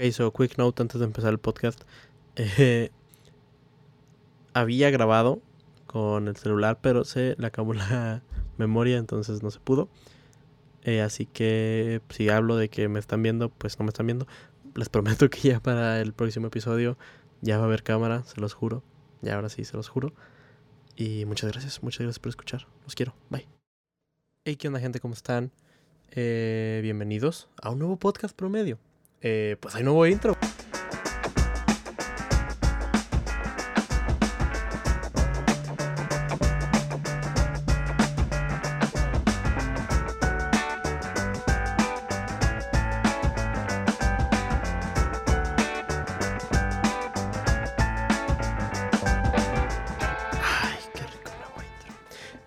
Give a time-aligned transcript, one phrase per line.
[0.00, 1.82] Ok, so quick note antes de empezar el podcast.
[2.36, 2.90] Eh,
[4.54, 5.42] había grabado
[5.88, 8.22] con el celular, pero se le acabó la
[8.58, 9.88] memoria, entonces no se pudo.
[10.84, 14.28] Eh, así que si hablo de que me están viendo, pues no me están viendo.
[14.76, 16.96] Les prometo que ya para el próximo episodio
[17.40, 18.84] ya va a haber cámara, se los juro.
[19.20, 20.12] Ya ahora sí, se los juro.
[20.94, 22.68] Y muchas gracias, muchas gracias por escuchar.
[22.84, 23.16] Los quiero.
[23.30, 23.48] Bye.
[24.44, 25.00] Hey, ¿qué onda gente?
[25.00, 25.50] ¿Cómo están?
[26.12, 28.78] Eh, bienvenidos a un nuevo podcast promedio.
[29.22, 30.36] Eh, pues hay nuevo intro.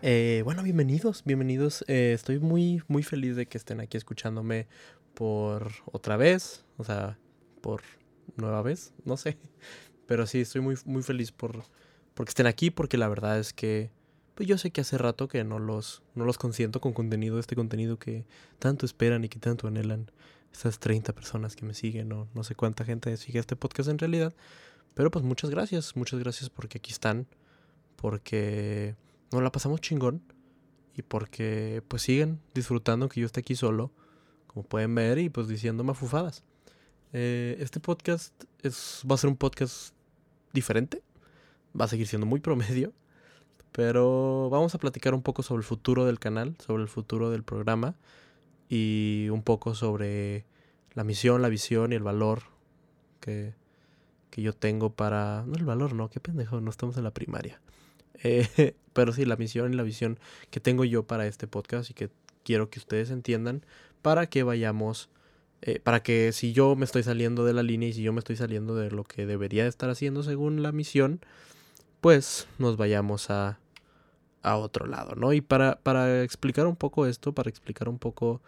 [0.04, 1.86] Eh, bueno, bienvenidos, bienvenidos.
[1.88, 4.68] Eh, estoy muy, muy feliz de que estén aquí escuchándome
[5.14, 7.20] por otra vez, o sea,
[7.62, 7.84] por
[8.36, 9.38] nueva vez, no sé.
[10.08, 11.64] Pero sí, estoy muy, muy feliz por
[12.16, 13.92] porque estén aquí, porque la verdad es que
[14.34, 17.56] pues yo sé que hace rato que no los, no los consiento con contenido, este
[17.56, 18.26] contenido que
[18.58, 20.10] tanto esperan y que tanto anhelan.
[20.52, 24.00] Esas 30 personas que me siguen, no, no sé cuánta gente sigue este podcast en
[24.00, 24.34] realidad.
[24.96, 27.28] Pero pues muchas gracias, muchas gracias porque aquí están,
[27.96, 28.96] porque
[29.32, 30.22] nos la pasamos chingón
[30.96, 33.92] y porque pues siguen disfrutando que yo esté aquí solo,
[34.48, 36.44] como pueden ver, y pues diciéndome afufadas.
[37.14, 39.94] Eh, este podcast es, va a ser un podcast
[40.54, 41.02] diferente,
[41.80, 42.94] va a seguir siendo muy promedio,
[43.72, 47.44] pero vamos a platicar un poco sobre el futuro del canal, sobre el futuro del
[47.44, 47.96] programa
[48.68, 50.46] y un poco sobre
[50.94, 52.44] la misión, la visión y el valor
[53.22, 53.54] que,
[54.30, 55.46] que yo tengo para...
[55.48, 57.62] No el valor, no, qué pendejo, no estamos en la primaria.
[58.24, 61.94] Eh, pero sí, la misión y la visión que tengo yo para este podcast y
[61.94, 62.10] que
[62.44, 63.66] quiero que ustedes entiendan
[64.02, 65.10] para que vayamos,
[65.62, 68.20] eh, para que si yo me estoy saliendo de la línea y si yo me
[68.20, 71.22] estoy saliendo de lo que debería de estar haciendo según la misión,
[72.02, 73.60] pues nos vayamos a,
[74.42, 75.34] a otro lado, ¿no?
[75.34, 78.42] Y para, para explicar un poco esto, para explicar un poco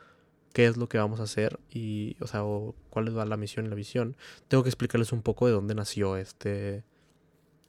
[0.53, 3.65] qué es lo que vamos a hacer y, o sea, o cuál es la misión
[3.65, 4.15] y la visión,
[4.47, 6.83] tengo que explicarles un poco de dónde nació este,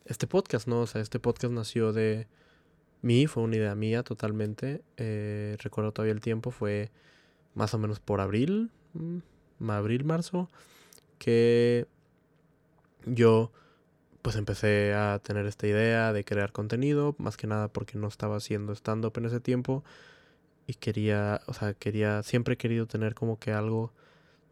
[0.05, 0.81] este podcast, ¿no?
[0.81, 2.27] O sea, este podcast nació de
[3.03, 4.83] mí, fue una idea mía totalmente.
[4.97, 6.91] Eh, recuerdo todavía el tiempo, fue
[7.55, 10.51] más o menos por abril, mm, abril, marzo,
[11.19, 11.87] que
[13.07, 13.53] yo
[14.23, 18.37] pues empecé a tener esta idea de crear contenido, más que nada porque no estaba
[18.37, 19.85] haciendo stand-up en ese tiempo
[20.67, 23.93] y quería, o sea, quería, siempre he querido tener como que algo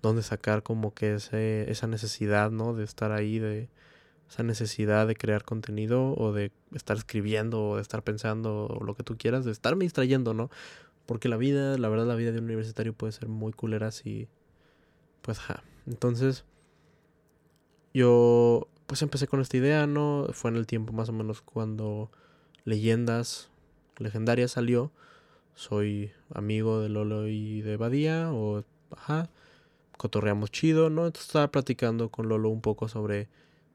[0.02, 2.74] donde sacar como que ese, esa necesidad, ¿no?
[2.74, 3.68] De estar ahí, de
[4.32, 8.94] esa necesidad de crear contenido o de estar escribiendo o de estar pensando o lo
[8.94, 10.50] que tú quieras, de estarme distrayendo, ¿no?
[11.04, 14.28] Porque la vida, la verdad, la vida de un universitario puede ser muy culera si,
[15.20, 15.62] pues, ja.
[15.86, 16.46] Entonces,
[17.92, 20.28] yo, pues empecé con esta idea, ¿no?
[20.32, 22.10] Fue en el tiempo más o menos cuando
[22.64, 23.50] Leyendas
[23.98, 24.92] Legendarias salió.
[25.54, 29.28] Soy amigo de Lolo y de Badía, o, ajá,
[29.98, 31.04] cotorreamos chido, ¿no?
[31.04, 33.28] Entonces estaba platicando con Lolo un poco sobre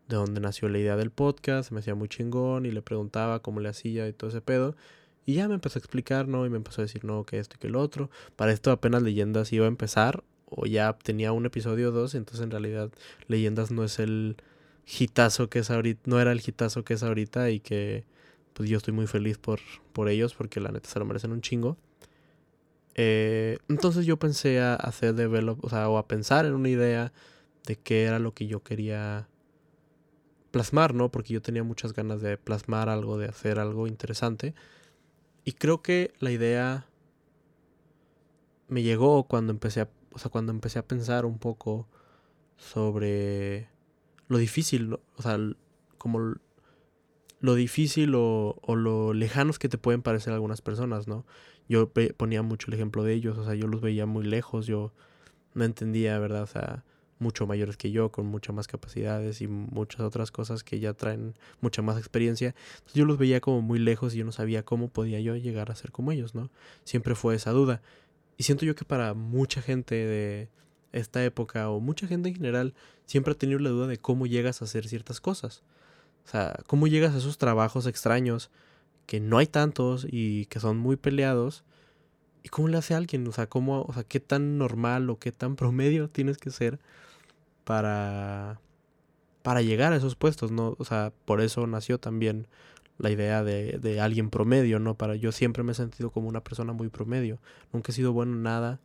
[0.07, 3.59] de dónde nació la idea del podcast, me hacía muy chingón y le preguntaba cómo
[3.59, 4.75] le hacía y todo ese pedo.
[5.25, 6.45] Y ya me empezó a explicar, ¿no?
[6.45, 8.09] Y me empezó a decir, no, que esto y que lo otro.
[8.35, 12.44] Para esto apenas Leyendas iba a empezar, o ya tenía un episodio o dos, entonces
[12.44, 12.91] en realidad
[13.28, 14.38] Leyendas no es el
[14.88, 18.06] hitazo que es ahorita, no era el hitazo que es ahorita y que
[18.53, 19.59] pues yo estoy muy feliz por,
[19.94, 21.78] por ellos porque la neta se lo merecen un chingo.
[22.95, 27.13] Eh, entonces yo pensé a hacer develop, o sea, o a pensar en una idea
[27.68, 29.28] de qué era lo que yo quería
[30.57, 31.12] plasmar, ¿no?
[31.12, 34.56] Porque yo tenía muchas ganas de plasmar algo, de hacer algo interesante.
[35.45, 36.88] Y creo que la idea
[38.68, 41.88] me llegó cuando empecé a, o sea, cuando empecé a pensar un poco
[42.56, 43.69] sobre
[44.29, 45.00] lo difícil, ¿no?
[45.16, 45.38] o sea,
[46.00, 46.34] como
[47.39, 51.24] lo difícil o, o, lo lejanos que te pueden parecer algunas personas, ¿no?
[51.69, 54.91] Yo ponía mucho el ejemplo de ellos, o sea, yo los veía muy lejos, yo
[55.53, 56.41] no entendía, ¿verdad?
[56.41, 56.84] O sea,
[57.20, 61.36] mucho mayores que yo, con muchas más capacidades y muchas otras cosas que ya traen
[61.62, 62.56] mucha más experiencia.
[62.94, 65.75] Yo los veía como muy lejos y yo no sabía cómo podía yo llegar a
[65.75, 66.50] ser como ellos, ¿no?
[66.84, 67.81] Siempre fue esa duda.
[68.38, 70.50] Y siento yo que para mucha gente de
[70.92, 72.74] esta época o mucha gente en general
[73.06, 75.63] siempre ha tenido la duda de cómo llegas a hacer ciertas cosas.
[76.25, 78.52] O sea, cómo llegas a esos trabajos extraños
[79.06, 81.63] que no hay tantos y que son muy peleados.
[82.48, 83.28] ¿Y cómo le hace a alguien?
[83.28, 86.80] O sea, cómo, qué tan normal o qué tan promedio tienes que ser
[87.66, 88.62] para
[89.42, 90.76] para llegar a esos puestos, ¿no?
[90.80, 92.48] O sea, por eso nació también
[93.00, 94.96] la idea de, de, alguien promedio, ¿no?
[94.96, 97.38] Para yo siempre me he sentido como una persona muy promedio.
[97.74, 98.80] Nunca he sido bueno en nada.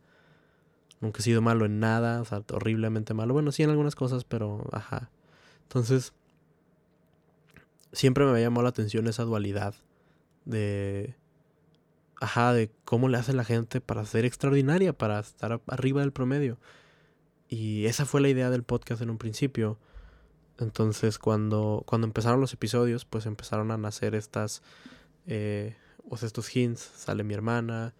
[0.99, 3.33] Nunca he sido malo en nada, o sea, horriblemente malo.
[3.33, 5.09] Bueno, sí en algunas cosas, pero ajá.
[5.63, 6.13] Entonces,
[7.93, 9.75] siempre me ha llamado la atención esa dualidad
[10.45, 11.15] de
[12.23, 16.57] ajá, de cómo le hace la gente para ser extraordinaria, para estar arriba del promedio.
[17.49, 19.77] Y esa fue la idea del podcast en un principio.
[20.57, 24.63] Entonces, cuando, cuando empezaron los episodios, pues empezaron a nacer estas,
[25.27, 25.75] eh,
[26.09, 26.79] o estos hints.
[26.95, 27.93] Sale mi hermana,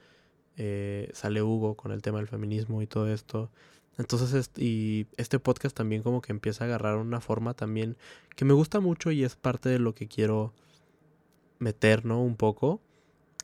[0.55, 3.51] eh, sale Hugo con el tema del feminismo y todo esto.
[3.97, 7.97] Entonces, y este podcast también como que empieza a agarrar una forma también
[8.37, 10.53] que me gusta mucho y es parte de lo que quiero
[11.59, 12.21] meter, ¿no?
[12.23, 12.81] Un poco,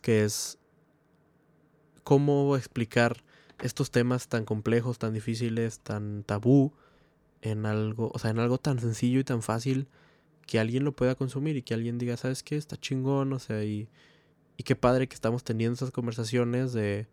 [0.01, 0.58] que es
[2.09, 3.17] cómo explicar
[3.61, 6.73] estos temas tan complejos, tan difíciles, tan tabú
[7.43, 9.87] en algo, o sea, en algo tan sencillo y tan fácil
[10.47, 12.55] que alguien lo pueda consumir y que alguien diga, ¿sabes qué?
[12.55, 13.89] Está chingón, o sea, y,
[14.57, 17.05] y qué padre que estamos teniendo esas conversaciones de,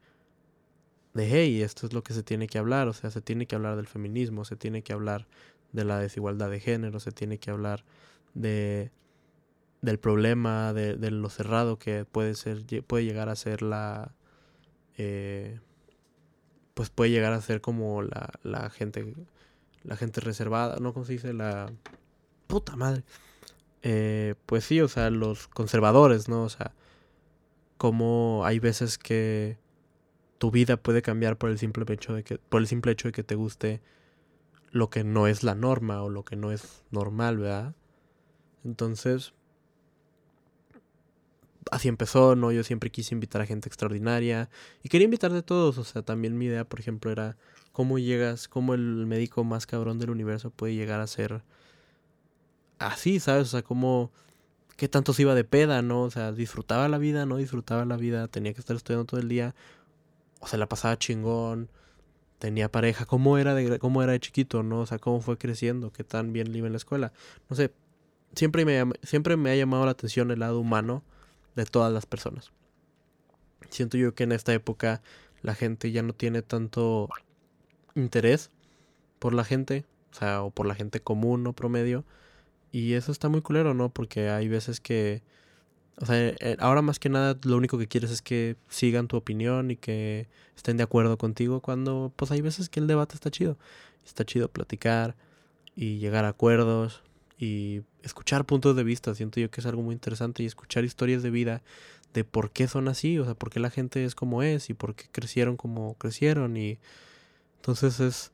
[1.12, 3.54] de, hey, esto es lo que se tiene que hablar, o sea, se tiene que
[3.54, 5.26] hablar del feminismo, se tiene que hablar
[5.72, 7.84] de la desigualdad de género, se tiene que hablar
[8.32, 8.92] de
[9.82, 14.14] del problema, de, de lo cerrado que puede ser, puede llegar a ser la,
[14.96, 15.60] eh,
[16.74, 19.14] pues puede llegar a ser como la, la gente
[19.86, 20.92] la gente reservada, ¿no?
[20.92, 21.32] ¿Cómo se dice?
[21.32, 21.72] La
[22.46, 23.04] puta madre.
[23.82, 26.42] Eh, pues sí, o sea, los conservadores, ¿no?
[26.42, 26.72] O sea,
[27.76, 29.58] como hay veces que
[30.38, 33.12] tu vida puede cambiar por el simple hecho de que por el simple hecho de
[33.12, 33.80] que te guste
[34.70, 37.74] lo que no es la norma o lo que no es normal, ¿verdad?
[38.64, 39.32] Entonces,
[41.70, 42.52] así empezó, ¿no?
[42.52, 44.48] Yo siempre quise invitar a gente extraordinaria
[44.82, 47.36] y quería invitar de todos, o sea, también mi idea, por ejemplo, era
[47.72, 51.42] cómo llegas, cómo el médico más cabrón del universo puede llegar a ser
[52.78, 53.48] así, ¿sabes?
[53.48, 54.10] O sea, cómo,
[54.76, 56.02] qué tanto se iba de peda, ¿no?
[56.02, 57.36] O sea, disfrutaba la vida, ¿no?
[57.36, 59.54] Disfrutaba la vida, tenía que estar estudiando todo el día,
[60.40, 61.70] o sea, la pasaba chingón,
[62.38, 64.80] tenía pareja, cómo era de, cómo era de chiquito, ¿no?
[64.80, 67.12] O sea, cómo fue creciendo, qué tan bien le iba en la escuela,
[67.48, 67.72] no sé,
[68.34, 68.64] siempre
[69.02, 71.02] siempre me ha llamado la atención el lado humano,
[71.56, 72.52] de todas las personas.
[73.70, 75.02] Siento yo que en esta época
[75.42, 77.08] la gente ya no tiene tanto
[77.94, 78.50] interés
[79.18, 82.04] por la gente, o sea, o por la gente común o promedio.
[82.72, 83.88] Y eso está muy culero, ¿no?
[83.88, 85.22] Porque hay veces que,
[86.00, 89.16] o sea, eh, ahora más que nada lo único que quieres es que sigan tu
[89.16, 93.30] opinión y que estén de acuerdo contigo cuando, pues hay veces que el debate está
[93.30, 93.56] chido.
[94.04, 95.16] Está chido platicar
[95.74, 97.02] y llegar a acuerdos
[97.38, 99.14] y escuchar puntos de vista.
[99.14, 101.62] Siento yo que es algo muy interesante y escuchar historias de vida
[102.14, 104.74] de por qué son así, o sea, por qué la gente es como es y
[104.74, 106.78] por qué crecieron como crecieron y
[107.56, 108.32] entonces es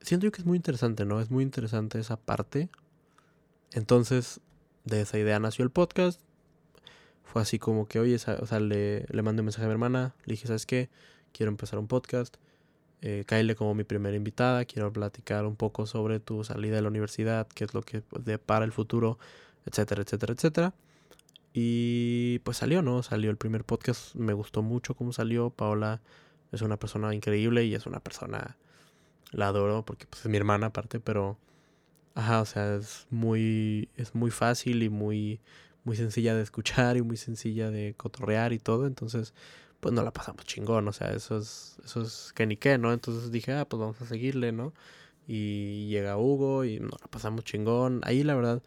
[0.00, 1.20] siento yo que es muy interesante, ¿no?
[1.20, 2.68] Es muy interesante esa parte.
[3.72, 4.40] Entonces,
[4.84, 6.20] de esa idea nació el podcast.
[7.24, 10.14] Fue así como que, oye, o sea, le, le mandé un mensaje a mi hermana,
[10.24, 10.88] le dije, ¿sabes qué?
[11.32, 12.36] Quiero empezar un podcast
[13.02, 14.64] eh, Kyle como mi primera invitada.
[14.64, 18.02] Quiero platicar un poco sobre tu salida de la universidad, qué es lo que
[18.44, 19.18] para el futuro,
[19.66, 20.74] etcétera, etcétera, etcétera.
[21.52, 23.02] Y pues salió, ¿no?
[23.02, 24.14] Salió el primer podcast.
[24.14, 25.50] Me gustó mucho cómo salió.
[25.50, 26.00] Paola
[26.52, 28.56] es una persona increíble y es una persona...
[29.30, 31.38] La adoro porque pues, es mi hermana aparte, pero...
[32.14, 35.40] Ajá, o sea, es muy, es muy fácil y muy,
[35.84, 38.86] muy sencilla de escuchar y muy sencilla de cotorrear y todo.
[38.86, 39.34] Entonces,
[39.80, 42.92] pues no la pasamos chingón, o sea, eso es, eso es que ni qué, ¿no?
[42.92, 44.72] Entonces dije, ah, pues vamos a seguirle, ¿no?
[45.26, 48.00] Y llega Hugo y nos la pasamos chingón.
[48.04, 48.62] Ahí la verdad,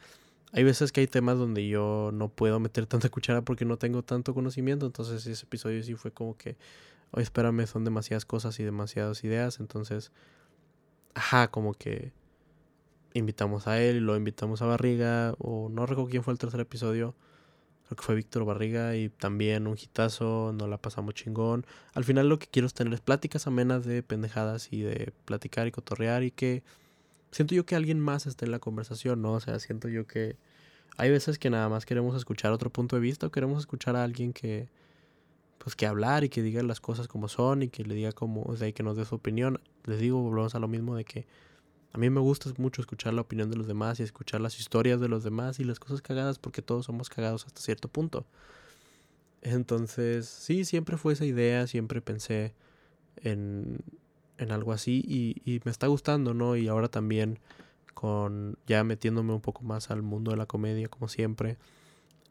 [0.54, 4.04] hay veces que hay temas donde yo no puedo meter tanta cuchara porque no tengo
[4.04, 6.58] tanto conocimiento, entonces ese episodio sí fue como que,
[7.12, 10.12] oye, espérame, son demasiadas cosas y demasiadas ideas, entonces,
[11.14, 12.14] ajá, como que
[13.14, 16.62] invitamos a él y lo invitamos a Barriga, o no recuerdo quién fue el tercer
[16.62, 17.16] episodio
[17.92, 21.66] creo que fue Víctor Barriga y también un hitazo, no la pasamos chingón.
[21.94, 25.72] Al final lo que quiero es tener pláticas amenas de pendejadas y de platicar y
[25.72, 26.64] cotorrear y que
[27.32, 29.34] siento yo que alguien más esté en la conversación, ¿no?
[29.34, 30.38] O sea, siento yo que
[30.96, 34.04] hay veces que nada más queremos escuchar otro punto de vista o queremos escuchar a
[34.06, 34.70] alguien que
[35.58, 38.44] pues que hablar y que diga las cosas como son y que le diga como,
[38.44, 39.60] o sea, y que nos dé su opinión.
[39.84, 41.28] Les digo, volvemos a lo mismo de que
[41.94, 45.00] a mí me gusta mucho escuchar la opinión de los demás y escuchar las historias
[45.02, 48.26] de los demás y las cosas cagadas porque todos somos cagados hasta cierto punto.
[49.42, 52.54] Entonces, sí, siempre fue esa idea, siempre pensé
[53.18, 53.80] en,
[54.38, 56.56] en algo así y, y, me está gustando, ¿no?
[56.56, 57.40] Y ahora también
[57.94, 61.58] con ya metiéndome un poco más al mundo de la comedia, como siempre.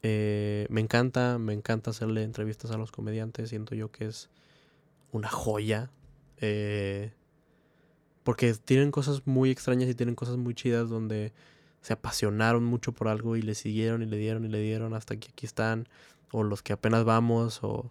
[0.03, 4.31] Eh, me encanta, me encanta hacerle entrevistas a los comediantes, siento yo que es
[5.13, 5.91] una joya.
[6.39, 7.13] Eh,
[8.25, 11.33] porque tienen cosas muy extrañas y tienen cosas muy chidas donde
[11.81, 15.17] se apasionaron mucho por algo y le siguieron y le dieron y le dieron hasta
[15.17, 15.89] que aquí están.
[16.33, 17.91] O los que apenas vamos o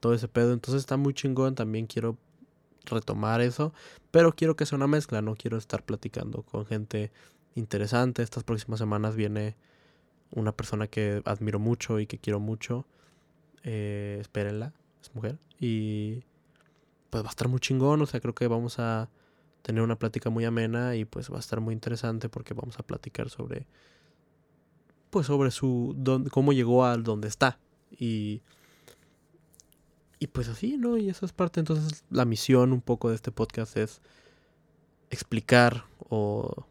[0.00, 0.52] todo ese pedo.
[0.52, 1.54] Entonces está muy chingón.
[1.54, 2.16] También quiero
[2.84, 3.72] retomar eso,
[4.10, 7.12] pero quiero que sea una mezcla, no quiero estar platicando con gente
[7.54, 8.22] interesante.
[8.22, 9.56] Estas próximas semanas viene
[10.30, 12.86] una persona que admiro mucho y que quiero mucho.
[13.62, 15.38] Eh, espérenla, es mujer.
[15.58, 16.22] Y
[17.10, 19.08] pues va a estar muy chingón, o sea, creo que vamos a
[19.64, 22.82] tener una plática muy amena y pues va a estar muy interesante porque vamos a
[22.82, 23.66] platicar sobre
[25.08, 25.96] pues sobre su
[26.30, 27.58] cómo llegó al donde está
[27.90, 28.42] y
[30.18, 30.98] y pues así, ¿no?
[30.98, 34.02] Y esa es parte entonces la misión un poco de este podcast es
[35.10, 36.66] explicar o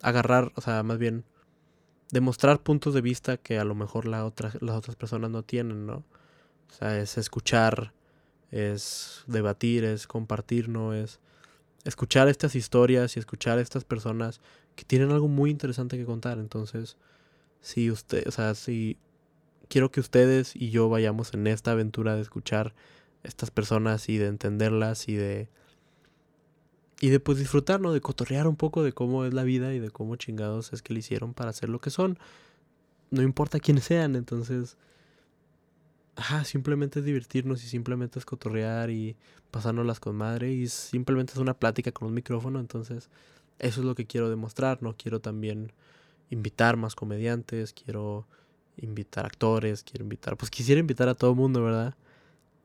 [0.00, 1.24] agarrar, o sea, más bien
[2.12, 5.86] demostrar puntos de vista que a lo mejor la otra, las otras personas no tienen,
[5.86, 6.04] ¿no?
[6.68, 7.92] O sea, es escuchar,
[8.52, 10.94] es debatir, es compartir, ¿no?
[10.94, 11.20] Es
[11.84, 14.40] escuchar estas historias y escuchar a estas personas
[14.76, 16.38] que tienen algo muy interesante que contar.
[16.38, 16.96] Entonces,
[17.60, 18.96] si usted, o sea, si
[19.68, 22.74] quiero que ustedes y yo vayamos en esta aventura de escuchar
[23.22, 25.48] estas personas y de entenderlas y de
[27.02, 27.92] y de pues disfrutar, ¿no?
[27.92, 30.92] De cotorrear un poco de cómo es la vida y de cómo chingados es que
[30.92, 32.18] le hicieron para ser lo que son.
[33.10, 34.76] No importa quiénes sean, entonces
[36.20, 39.16] ajá, simplemente es divertirnos y simplemente es cotorrear y
[39.50, 43.08] pasárnoslas con madre y simplemente es una plática con un micrófono, entonces
[43.58, 45.72] eso es lo que quiero demostrar, no quiero también
[46.28, 48.26] invitar más comediantes, quiero
[48.76, 51.94] invitar actores, quiero invitar, pues quisiera invitar a todo el mundo, ¿verdad?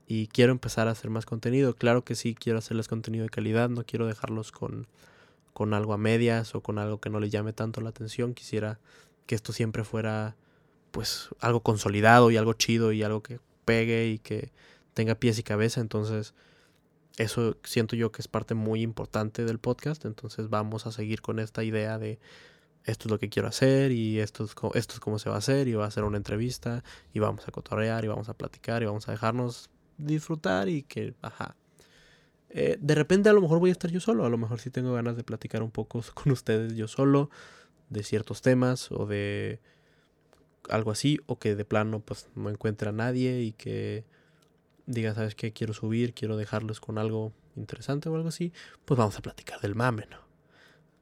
[0.06, 3.70] Y quiero empezar a hacer más contenido, claro que sí, quiero hacerles contenido de calidad,
[3.70, 4.86] no quiero dejarlos con,
[5.54, 8.80] con algo a medias o con algo que no les llame tanto la atención, quisiera
[9.28, 10.36] que esto siempre fuera
[10.96, 14.54] pues algo consolidado y algo chido y algo que pegue y que
[14.94, 15.82] tenga pies y cabeza.
[15.82, 16.34] Entonces,
[17.18, 20.06] eso siento yo que es parte muy importante del podcast.
[20.06, 22.18] Entonces, vamos a seguir con esta idea de
[22.86, 25.40] esto es lo que quiero hacer y esto es, esto es cómo se va a
[25.40, 26.82] hacer y va a ser una entrevista
[27.14, 31.14] y vamos a cotorrear y vamos a platicar y vamos a dejarnos disfrutar y que,
[31.22, 31.58] ajá.
[32.52, 34.70] Eh, de repente a lo mejor voy a estar yo solo, a lo mejor sí
[34.70, 37.30] tengo ganas de platicar un poco con ustedes yo solo
[37.90, 39.60] de ciertos temas o de
[40.70, 44.06] algo así, o que de plano pues no encuentre a nadie y que
[44.86, 45.54] diga, ¿sabes qué?
[45.54, 48.52] Quiero subir, quiero dejarlos con algo interesante o algo así,
[48.86, 50.18] pues vamos a platicar del mame, ¿no?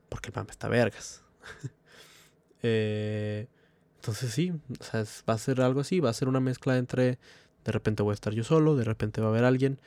[0.10, 1.24] Porque el mame está vergas.
[2.64, 3.48] eh,
[3.96, 7.20] entonces sí, o sea, va a ser algo así, va a ser una mezcla entre
[7.64, 9.80] de repente voy a estar yo solo, de repente va a haber alguien.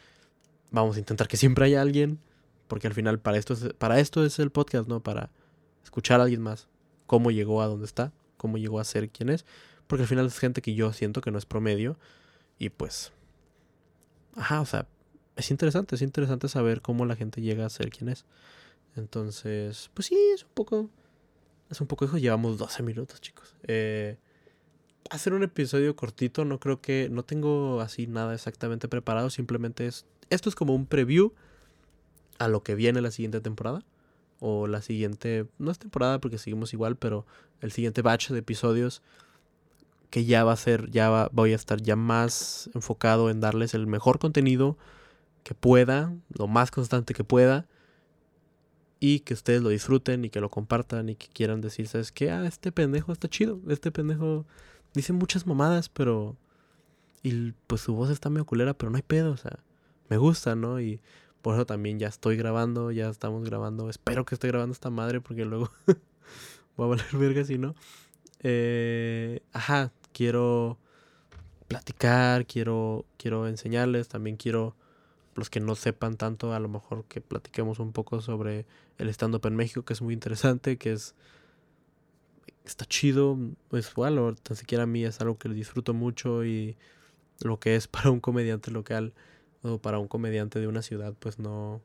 [0.71, 2.19] Vamos a intentar que siempre haya alguien,
[2.69, 5.01] porque al final para esto es, para esto es el podcast, ¿no?
[5.03, 5.31] Para
[5.85, 6.69] escuchar a alguien más,
[7.07, 9.45] cómo llegó a donde está, cómo llegó a ser quien es,
[9.87, 11.99] porque al final es gente que yo siento que no es promedio
[12.59, 13.13] y pues
[14.35, 14.87] ajá, o sea,
[15.37, 18.25] es interesante, es interesante saber cómo la gente llega a ser quien es.
[18.97, 20.91] Entonces, pues sí, es un poco
[21.71, 23.55] es un poco hijo, llevamos 12 minutos, chicos.
[23.65, 24.17] Eh
[25.11, 30.07] hacer un episodio cortito, no creo que no tengo así nada exactamente preparado, simplemente es
[30.31, 31.33] esto es como un preview
[32.39, 33.85] a lo que viene la siguiente temporada
[34.41, 37.27] o la siguiente, no es temporada porque seguimos igual, pero
[37.61, 39.03] el siguiente batch de episodios
[40.11, 43.87] que ya va a ser, ya voy a estar ya más enfocado en darles el
[43.87, 44.79] mejor contenido
[45.43, 47.67] que pueda, lo más constante que pueda,
[48.99, 52.31] y que ustedes lo disfruten y que lo compartan y que quieran decir, ¿sabes qué?
[52.31, 54.47] Ah, este pendejo está chido, este pendejo
[54.95, 56.37] dice muchas mamadas, pero...
[57.23, 59.59] Y pues su voz está medio culera, pero no hay pedo, o sea,
[60.09, 60.81] me gusta, ¿no?
[60.81, 61.01] Y
[61.47, 63.89] por eso también ya estoy grabando, ya estamos grabando.
[63.89, 65.71] Espero que esté grabando esta madre porque luego
[66.77, 67.77] voy a valer verga si no.
[68.41, 70.77] Eh, ajá, quiero
[71.69, 74.75] platicar, quiero, quiero enseñarles, también quiero,
[75.37, 78.67] los que no sepan tanto, a lo mejor que platiquemos un poco sobre
[78.99, 81.15] el stand-up en México, que es muy interesante, que es,
[82.65, 83.39] está chido,
[83.69, 86.77] pues bueno, tan siquiera a mí es algo que disfruto mucho y
[87.41, 89.13] lo que es para un comediante local
[89.81, 91.81] para un comediante de una ciudad pues no,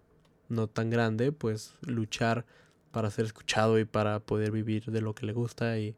[0.50, 2.46] no tan grande, pues luchar
[2.92, 5.96] para ser escuchado y para poder vivir de lo que le gusta y,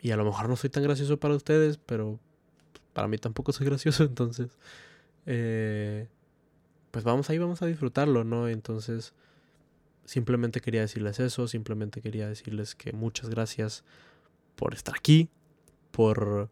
[0.00, 2.18] y a lo mejor no soy tan gracioso para ustedes, pero
[2.92, 4.58] para mí tampoco soy gracioso, entonces
[5.26, 6.08] eh,
[6.90, 8.48] pues vamos ahí, vamos a disfrutarlo, ¿no?
[8.48, 9.14] Entonces
[10.04, 13.84] simplemente quería decirles eso, simplemente quería decirles que muchas gracias
[14.56, 15.28] por estar aquí,
[15.90, 16.48] por,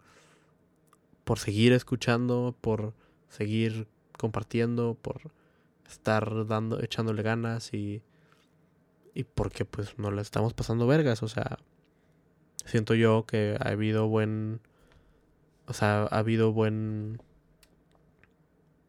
[1.25, 2.95] por seguir escuchando, por
[3.28, 5.32] seguir compartiendo, por
[5.88, 8.02] estar dando, echándole ganas y,
[9.14, 11.58] y porque pues no le estamos pasando vergas, o sea,
[12.64, 14.61] siento yo que ha habido buen,
[15.66, 17.23] o sea, ha habido buen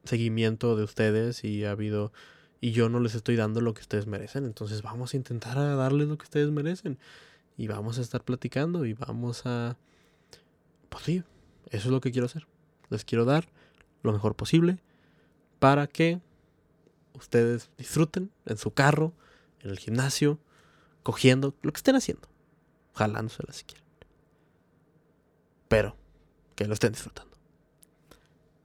[0.03, 2.11] seguimiento de ustedes y ha habido,
[2.59, 6.07] y yo no les estoy dando lo que ustedes merecen, entonces vamos a intentar darles
[6.07, 6.97] lo que ustedes merecen
[7.57, 9.77] y vamos a estar platicando y vamos a,
[10.89, 11.23] pues sí,
[11.69, 12.47] eso es lo que quiero hacer,
[12.89, 13.47] les quiero dar
[14.03, 14.79] lo mejor posible
[15.59, 16.19] para que
[17.13, 19.13] ustedes disfruten en su carro,
[19.61, 20.39] en el gimnasio,
[21.03, 22.27] cogiendo, lo que estén haciendo.
[22.93, 23.85] Jalándosela si quieren.
[25.67, 25.95] Pero
[26.55, 27.37] que lo estén disfrutando.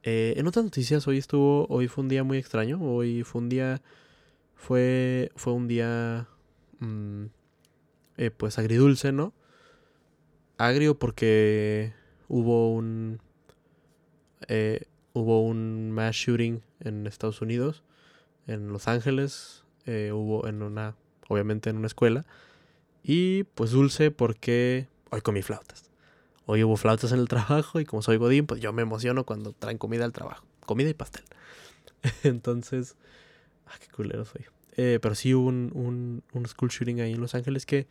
[0.03, 2.79] Eh, en otras noticias, hoy estuvo, hoy fue un día muy extraño.
[2.81, 3.81] Hoy fue un día,
[4.55, 6.27] fue, fue un día,
[6.79, 7.25] mm,
[8.17, 9.33] eh, pues agridulce, ¿no?
[10.57, 11.93] Agrio porque
[12.27, 13.21] hubo un,
[14.47, 17.83] eh, hubo un mass shooting en Estados Unidos,
[18.47, 20.95] en Los Ángeles, hubo en una,
[21.29, 22.25] obviamente en una escuela.
[23.03, 25.91] Y pues dulce porque hoy comí flautas.
[26.45, 29.53] Hoy hubo flautas en el trabajo y como soy godín, pues yo me emociono cuando
[29.53, 30.45] traen comida al trabajo.
[30.65, 31.23] Comida y pastel.
[32.23, 32.95] Entonces,
[33.65, 34.45] ah, qué culero soy.
[34.75, 37.87] Eh, pero sí hubo un, un, un, school shooting ahí en Los Ángeles que,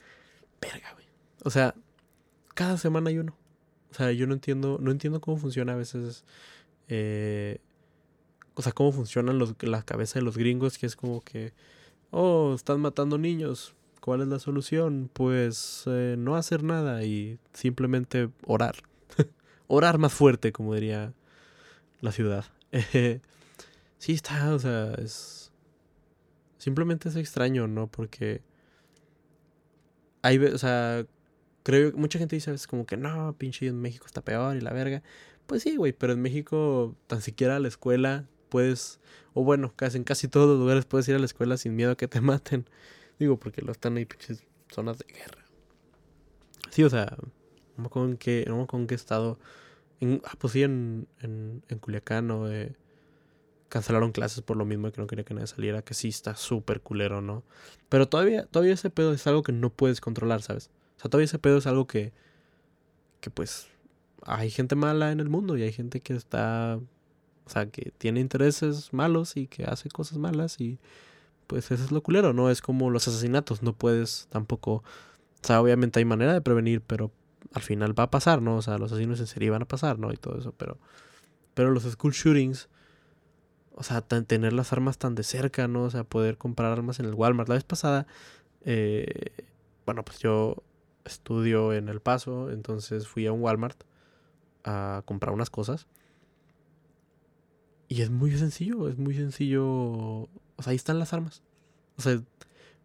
[0.60, 1.06] verga, güey.
[1.44, 1.74] O sea,
[2.54, 3.36] cada semana hay uno.
[3.90, 6.24] O sea, yo no entiendo, no entiendo cómo funciona a veces.
[6.88, 7.58] Eh,
[8.54, 11.52] o sea, cómo funcionan los, la cabeza de los gringos, que es como que,
[12.10, 13.74] oh, están matando niños.
[14.00, 15.08] ¿Cuál es la solución?
[15.12, 18.76] Pues eh, no hacer nada y simplemente orar.
[19.68, 21.12] orar más fuerte, como diría
[22.00, 22.44] la ciudad.
[23.98, 25.52] sí está, o sea, es...
[26.58, 27.86] Simplemente es extraño, ¿no?
[27.86, 28.42] Porque...
[30.22, 31.04] Hay, o sea,
[31.62, 34.56] creo que mucha gente dice a veces como que no, pinche en México está peor
[34.56, 35.02] y la verga.
[35.52, 39.00] Pues sí, güey, pero en México tan siquiera a la escuela puedes,
[39.34, 41.90] o bueno, casi en casi todos los lugares puedes ir a la escuela sin miedo
[41.90, 42.66] a que te maten.
[43.18, 45.44] Digo, porque lo están ahí pinches zonas de guerra.
[46.70, 47.18] Sí, o sea,
[47.76, 49.38] no en qué, no me qué estado.
[50.24, 51.06] Ah, pues sí, en,
[51.80, 52.50] Culiacán, ¿no?
[52.50, 52.74] Eh,
[53.68, 56.80] cancelaron clases por lo mismo que no quería que nadie saliera, que sí está súper
[56.80, 57.42] culero, ¿no?
[57.90, 60.70] Pero todavía, todavía ese pedo es algo que no puedes controlar, ¿sabes?
[60.96, 62.14] O sea, todavía ese pedo es algo que,
[63.20, 63.68] que pues,
[64.26, 66.78] hay gente mala en el mundo y hay gente que está,
[67.44, 70.78] o sea, que tiene intereses malos y que hace cosas malas y
[71.46, 72.50] pues eso es lo culero, ¿no?
[72.50, 74.82] Es como los asesinatos, no puedes tampoco, o
[75.42, 77.10] sea, obviamente hay manera de prevenir, pero
[77.52, 78.56] al final va a pasar, ¿no?
[78.56, 80.12] O sea, los asesinos en serie van a pasar, ¿no?
[80.12, 80.78] Y todo eso, pero,
[81.54, 82.68] pero los school shootings,
[83.74, 85.84] o sea, tener las armas tan de cerca, ¿no?
[85.84, 87.48] O sea, poder comprar armas en el Walmart.
[87.48, 88.06] La vez pasada,
[88.62, 89.32] eh,
[89.84, 90.62] bueno, pues yo
[91.04, 93.82] estudio en El Paso, entonces fui a un Walmart
[94.64, 95.86] a comprar unas cosas.
[97.88, 101.42] Y es muy sencillo, es muy sencillo o sea, ahí están las armas.
[101.96, 102.22] O sea,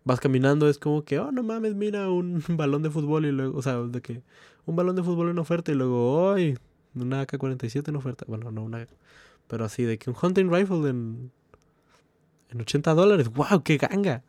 [0.04, 3.58] vas caminando, es como que, oh, no mames, mira un balón de fútbol y luego,
[3.58, 4.22] o sea, de que
[4.66, 6.58] un balón de fútbol en oferta y luego, ¡ay!
[6.96, 8.26] Una AK-47 en oferta.
[8.28, 8.88] Bueno, no una.
[9.48, 11.32] Pero así, de que un hunting rifle en.
[12.50, 13.30] En 80 dólares.
[13.30, 13.62] ¡Wow!
[13.64, 14.24] ¡Qué ganga!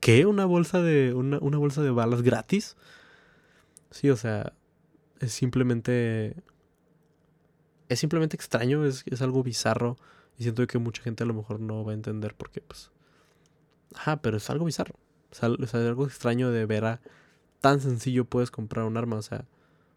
[0.00, 0.26] ¿Qué?
[0.26, 1.14] ¿Una bolsa de.
[1.14, 2.76] Una, una bolsa de balas gratis?
[3.90, 4.52] Sí, o sea.
[5.22, 6.34] Es simplemente.
[7.88, 9.96] Es simplemente extraño, es, es algo bizarro.
[10.36, 12.90] Y siento que mucha gente a lo mejor no va a entender porque, pues.
[13.94, 14.96] Ajá, pero es algo bizarro.
[15.30, 17.00] Es algo, extraño de ver a.
[17.60, 19.16] Tan sencillo puedes comprar un arma.
[19.16, 19.46] O sea,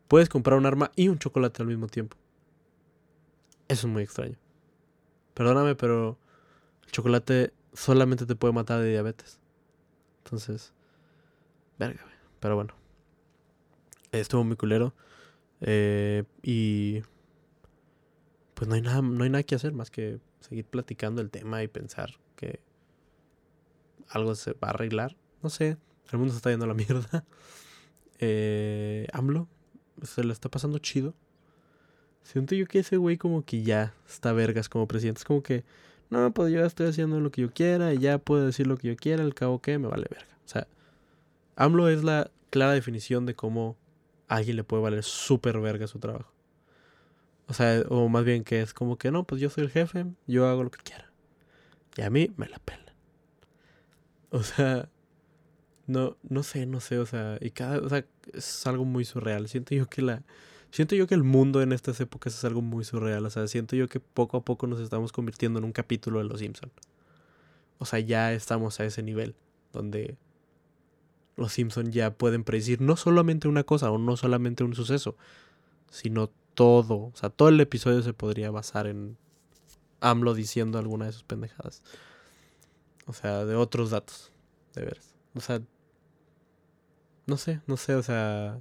[0.07, 2.15] puedes comprar un arma y un chocolate al mismo tiempo.
[3.67, 4.37] Eso es muy extraño.
[5.33, 6.19] Perdóname, pero
[6.85, 9.39] el chocolate solamente te puede matar de diabetes.
[10.23, 10.71] Entonces,
[11.79, 12.05] verga,
[12.39, 12.75] pero bueno.
[14.11, 14.93] Estuvo muy culero.
[15.67, 17.01] Eh, y
[18.53, 21.63] pues no hay nada, no hay nada que hacer más que seguir platicando el tema
[21.63, 22.59] y pensar que
[24.07, 25.17] algo se va a arreglar.
[25.41, 25.77] No sé,
[26.11, 27.25] el mundo se está yendo a la mierda.
[28.19, 29.49] Eh, AMLO
[30.01, 31.13] se le está pasando chido.
[32.23, 35.19] Siento yo que ese güey como que ya está vergas como presidente.
[35.19, 35.65] Es como que,
[36.09, 38.87] no, pues yo estoy haciendo lo que yo quiera y ya puedo decir lo que
[38.87, 40.33] yo quiera, al cabo que me vale verga.
[40.45, 40.65] O sea,
[41.57, 43.75] AMLO es la clara definición de cómo
[44.27, 46.31] alguien le puede valer súper verga su trabajo.
[47.47, 50.05] O sea, o más bien que es como que no, pues yo soy el jefe,
[50.27, 51.11] yo hago lo que quiera.
[51.95, 52.93] Y a mí me la pela.
[54.31, 54.89] O sea,
[55.87, 59.47] no, no sé, no sé, o sea, y cada, o sea, es algo muy surreal.
[59.47, 60.23] Siento yo que la,
[60.71, 63.25] siento yo que el mundo en estas épocas es algo muy surreal.
[63.25, 66.25] O sea, siento yo que poco a poco nos estamos convirtiendo en un capítulo de
[66.25, 66.71] Los Simpson.
[67.77, 69.35] O sea, ya estamos a ese nivel
[69.71, 70.17] donde
[71.35, 75.15] los Simpson ya pueden predecir no solamente una cosa o no solamente un suceso,
[75.89, 79.17] sino todo, o sea, todo el episodio se podría basar en
[79.99, 81.83] AMLO diciendo alguna de sus pendejadas.
[83.07, 84.31] O sea, de otros datos,
[84.73, 85.13] de veras.
[85.35, 85.61] O sea,
[87.27, 88.59] no sé, no sé, o sea,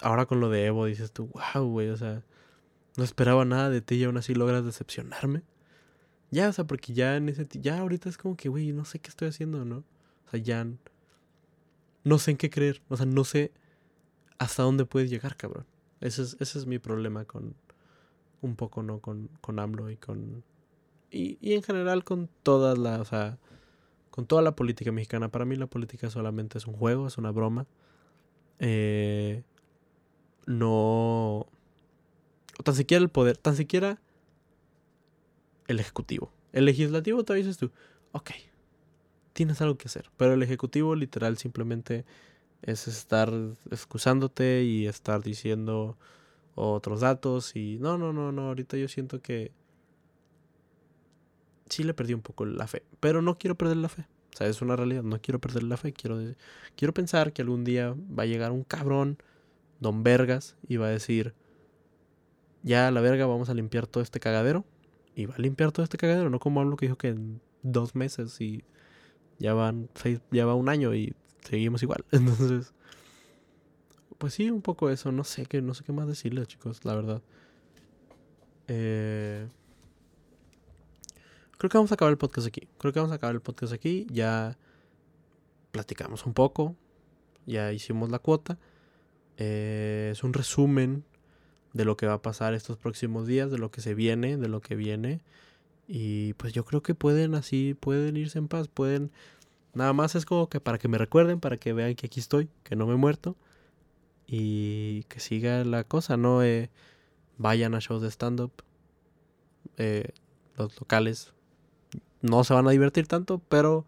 [0.00, 2.24] ahora con lo de Evo dices tú, wow, güey, o sea,
[2.96, 5.42] no esperaba nada de ti y aún así logras decepcionarme.
[6.30, 8.98] Ya, o sea, porque ya en ese, ya ahorita es como que, güey, no sé
[8.98, 9.78] qué estoy haciendo, ¿no?
[10.26, 10.66] O sea, ya
[12.04, 13.52] no sé en qué creer, o sea, no sé
[14.38, 15.66] hasta dónde puedes llegar, cabrón.
[16.00, 17.54] Ese es, ese es mi problema con
[18.40, 19.00] un poco, ¿no?
[19.00, 20.44] Con, con AMLO y con
[21.10, 23.38] y, y en general con todas las, o sea,
[24.10, 25.30] con toda la política mexicana.
[25.30, 27.66] Para mí la política solamente es un juego, es una broma.
[28.58, 29.42] Eh,
[30.46, 31.46] no...
[32.64, 34.00] Tan siquiera el poder, tan siquiera
[35.68, 36.32] el ejecutivo.
[36.52, 37.70] El legislativo te dices tú,
[38.12, 38.30] ok,
[39.38, 40.10] tienes algo que hacer.
[40.16, 42.04] Pero el ejecutivo literal simplemente
[42.60, 43.32] es estar
[43.70, 45.96] excusándote y estar diciendo
[46.56, 49.52] otros datos y no, no, no, no, ahorita yo siento que
[51.68, 54.08] sí le perdí un poco la fe, pero no quiero perder la fe.
[54.34, 56.18] O sea, es una realidad, no quiero perder la fe, quiero,
[56.74, 59.18] quiero pensar que algún día va a llegar un cabrón,
[59.78, 61.32] don Vergas, y va a decir,
[62.64, 64.64] ya la verga, vamos a limpiar todo este cagadero.
[65.14, 67.94] Y va a limpiar todo este cagadero, no como hablo que dijo que en dos
[67.94, 68.64] meses y
[69.38, 72.04] ya van seis, ya va un año y seguimos igual.
[72.12, 72.72] Entonces,
[74.18, 75.12] pues sí, un poco eso.
[75.12, 77.22] No sé qué, no sé qué más decirles, chicos, la verdad.
[78.66, 79.48] Eh,
[81.56, 82.68] creo que vamos a acabar el podcast aquí.
[82.78, 84.06] Creo que vamos a acabar el podcast aquí.
[84.10, 84.58] Ya
[85.70, 86.76] platicamos un poco.
[87.46, 88.58] Ya hicimos la cuota.
[89.36, 91.04] Eh, es un resumen
[91.72, 94.48] de lo que va a pasar estos próximos días, de lo que se viene, de
[94.48, 95.22] lo que viene.
[95.88, 99.10] Y pues yo creo que pueden así, pueden irse en paz, pueden...
[99.74, 102.50] Nada más es como que para que me recuerden, para que vean que aquí estoy,
[102.62, 103.36] que no me he muerto.
[104.26, 106.42] Y que siga la cosa, ¿no?
[106.42, 106.70] Eh,
[107.38, 108.52] vayan a shows de stand-up.
[109.78, 110.10] Eh,
[110.56, 111.32] los locales
[112.20, 113.86] no se van a divertir tanto, pero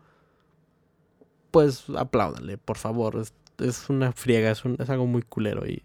[1.51, 3.17] pues apláudanle, por favor.
[3.17, 5.83] Es, es una friega, es, un, es, algo muy culero y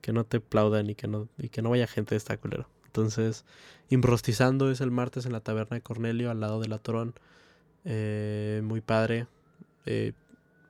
[0.00, 2.68] que no te aplaudan y que no, y que no vaya gente de esta culero.
[2.96, 3.44] Entonces,
[3.88, 7.14] Imbrostizando es el martes en la taberna de Cornelio, al lado de la Torón.
[7.84, 9.28] Eh, muy padre.
[9.84, 10.12] Eh,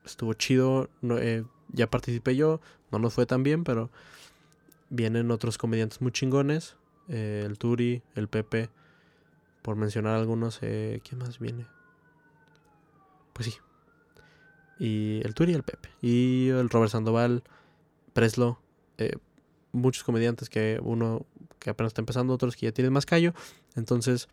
[0.05, 0.91] estuvo chido.
[1.03, 2.61] Eh, ya participé yo.
[2.93, 3.91] No nos fue tan bien, pero
[4.91, 6.77] vienen otros comediantes muy chingones.
[7.09, 8.69] el Turi, el Pepe
[9.62, 11.67] por mencionar algunos, eh, ¿quién más viene?
[13.33, 13.55] Pues sí.
[14.79, 15.89] Y el Turi y el Pepe.
[16.03, 17.43] Y el Robert Sandoval,
[18.12, 18.61] Preslo,
[18.99, 19.17] eh,
[19.73, 21.27] muchos comediantes que uno
[21.59, 23.35] que apenas está empezando, otros que ya tienen más callo.
[23.75, 24.29] Entonces,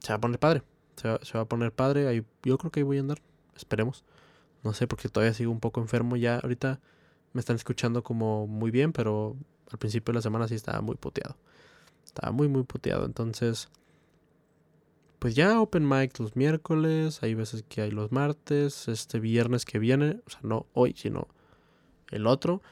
[0.00, 0.62] se va a poner padre.
[0.96, 2.08] Se va, a poner padre.
[2.08, 3.18] Ahí, yo creo que ahí voy a andar.
[3.56, 4.04] Esperemos.
[4.62, 6.16] No sé, porque todavía sigo un poco enfermo.
[6.16, 6.80] Ya ahorita
[7.32, 9.36] me están escuchando como muy bien, pero
[9.70, 11.36] al principio de la semana sí estaba muy puteado.
[12.04, 13.06] Estaba muy, muy puteado.
[13.06, 13.68] Entonces,
[15.20, 19.78] pues ya open mic los miércoles, hay veces que hay los martes, este viernes que
[19.78, 21.28] viene, o sea, no hoy, sino
[22.10, 22.62] el otro,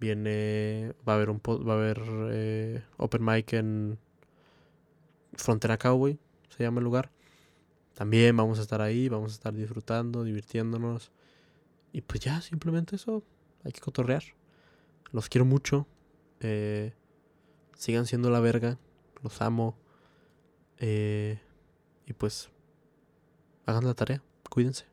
[0.00, 3.98] viene, va a haber un va a haber eh, open mic en
[5.34, 7.10] Frontera Cowboy, se llama el lugar.
[7.94, 11.10] También vamos a estar ahí, vamos a estar disfrutando, divirtiéndonos.
[11.92, 13.24] Y pues ya, simplemente eso,
[13.64, 14.22] hay que cotorrear.
[15.10, 15.86] Los quiero mucho.
[16.40, 16.92] Eh,
[17.74, 18.78] sigan siendo la verga.
[19.22, 19.76] Los amo.
[20.78, 21.40] Eh,
[22.06, 22.50] y pues,
[23.66, 24.22] hagan la tarea.
[24.48, 24.86] Cuídense.